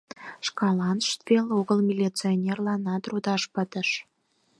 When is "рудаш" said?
3.09-3.43